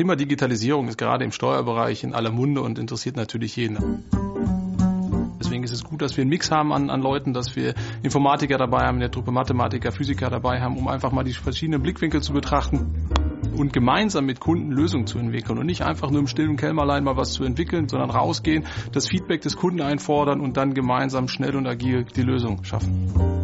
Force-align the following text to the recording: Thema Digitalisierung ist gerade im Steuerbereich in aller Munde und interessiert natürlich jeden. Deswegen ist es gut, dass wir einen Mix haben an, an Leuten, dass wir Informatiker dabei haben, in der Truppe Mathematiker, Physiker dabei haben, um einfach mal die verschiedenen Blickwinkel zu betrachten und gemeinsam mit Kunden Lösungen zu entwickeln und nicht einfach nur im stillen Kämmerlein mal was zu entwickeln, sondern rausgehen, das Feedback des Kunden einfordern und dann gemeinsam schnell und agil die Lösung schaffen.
Thema 0.00 0.16
Digitalisierung 0.16 0.88
ist 0.88 0.96
gerade 0.96 1.26
im 1.26 1.30
Steuerbereich 1.30 2.04
in 2.04 2.14
aller 2.14 2.30
Munde 2.30 2.62
und 2.62 2.78
interessiert 2.78 3.16
natürlich 3.16 3.54
jeden. 3.56 4.02
Deswegen 5.38 5.62
ist 5.62 5.72
es 5.72 5.84
gut, 5.84 6.00
dass 6.00 6.16
wir 6.16 6.22
einen 6.22 6.30
Mix 6.30 6.50
haben 6.50 6.72
an, 6.72 6.88
an 6.88 7.02
Leuten, 7.02 7.34
dass 7.34 7.54
wir 7.54 7.74
Informatiker 8.02 8.56
dabei 8.56 8.86
haben, 8.86 8.94
in 8.94 9.00
der 9.00 9.10
Truppe 9.10 9.30
Mathematiker, 9.30 9.92
Physiker 9.92 10.30
dabei 10.30 10.62
haben, 10.62 10.78
um 10.78 10.88
einfach 10.88 11.12
mal 11.12 11.22
die 11.22 11.34
verschiedenen 11.34 11.82
Blickwinkel 11.82 12.22
zu 12.22 12.32
betrachten 12.32 13.10
und 13.54 13.74
gemeinsam 13.74 14.24
mit 14.24 14.40
Kunden 14.40 14.72
Lösungen 14.72 15.06
zu 15.06 15.18
entwickeln 15.18 15.58
und 15.58 15.66
nicht 15.66 15.82
einfach 15.82 16.10
nur 16.10 16.20
im 16.20 16.28
stillen 16.28 16.56
Kämmerlein 16.56 17.04
mal 17.04 17.18
was 17.18 17.32
zu 17.32 17.44
entwickeln, 17.44 17.86
sondern 17.86 18.08
rausgehen, 18.08 18.64
das 18.92 19.06
Feedback 19.06 19.42
des 19.42 19.58
Kunden 19.58 19.82
einfordern 19.82 20.40
und 20.40 20.56
dann 20.56 20.72
gemeinsam 20.72 21.28
schnell 21.28 21.54
und 21.54 21.66
agil 21.66 22.06
die 22.16 22.22
Lösung 22.22 22.64
schaffen. 22.64 23.39